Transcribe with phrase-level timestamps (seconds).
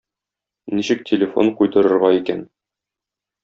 [0.79, 2.45] Ничек телефон куйдырырга икән?